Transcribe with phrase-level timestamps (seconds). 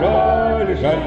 [0.00, 0.98] жаль, жаль.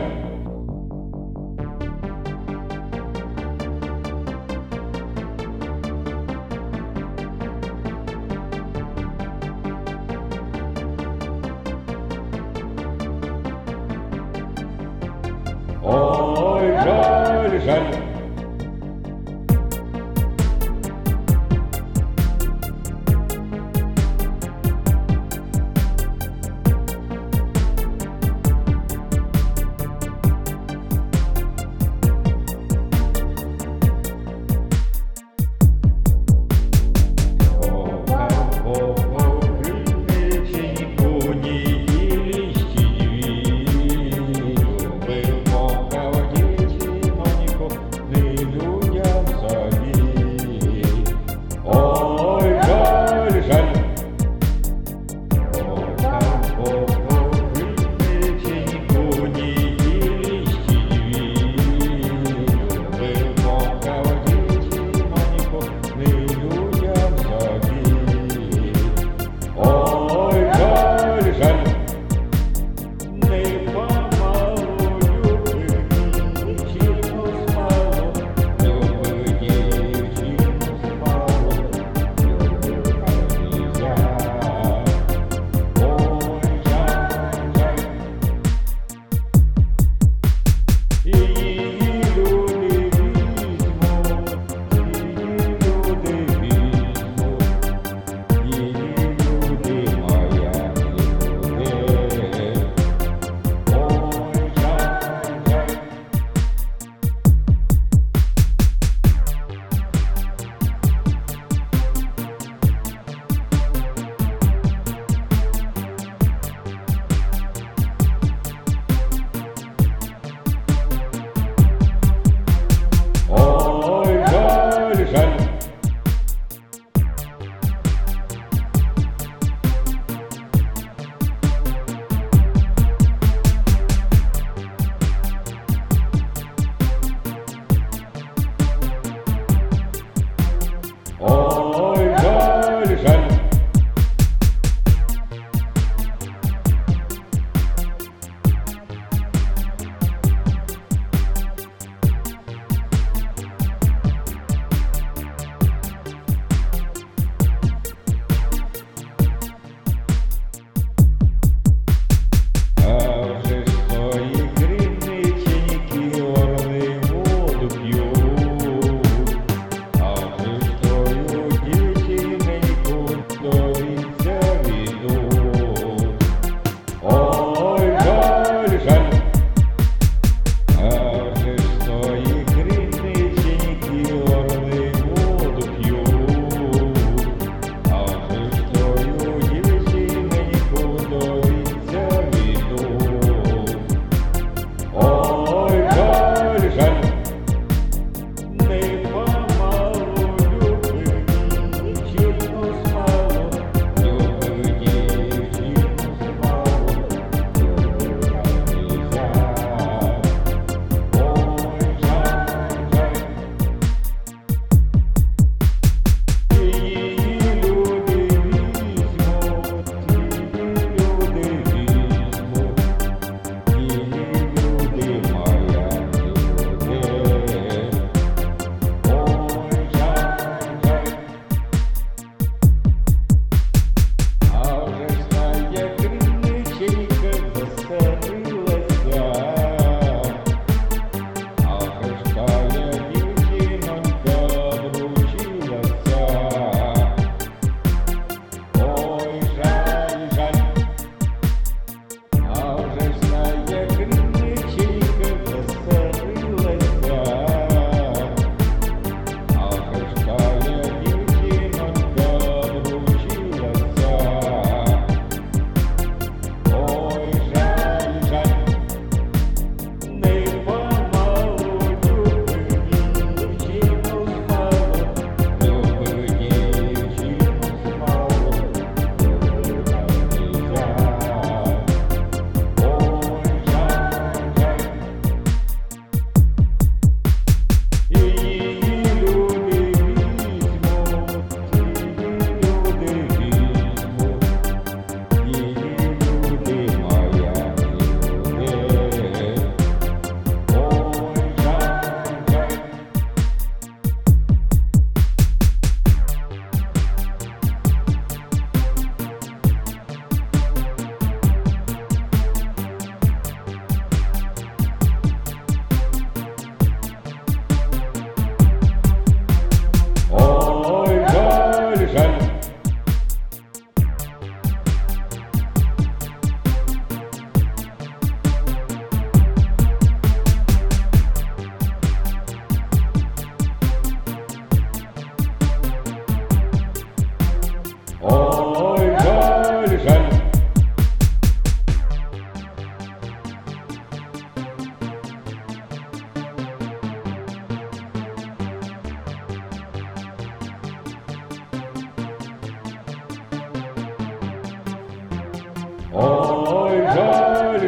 [15.83, 18.06] Ой, жаль, жаль.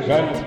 [0.00, 0.41] dois anos.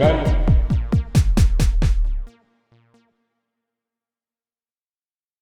[0.00, 0.29] Dois.